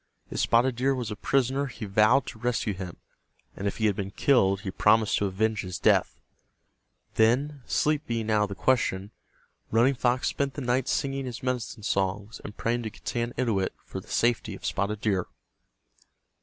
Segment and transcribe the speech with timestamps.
[0.31, 2.97] If Spotted Deer was a prisoner he vowed to rescue him,
[3.55, 6.19] and if he had been killed he promised to avenge his death.
[7.17, 9.11] Then, sleep being out of the question,
[9.69, 14.07] Running Fox spent the night singing his medicine songs and praying to Getanittowit for the
[14.07, 15.27] safety of Spotted Deer.